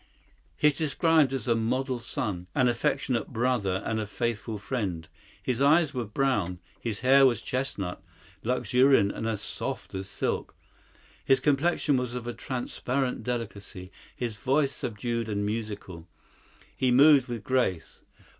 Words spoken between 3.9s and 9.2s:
a faithful friend. His eyes were brown; his hair was chestnut, luxuriant